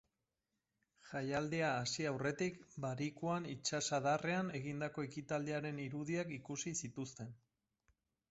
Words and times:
Jaialdia 1.09 1.67
hasi 1.81 2.05
aurretik, 2.11 2.57
barikuan 2.85 3.45
itsasadarrean 3.51 4.49
egindako 4.61 5.05
ekitaldiaren 5.09 5.83
irudiak 5.87 6.33
ikusi 6.39 6.75
zituzten. 6.85 7.33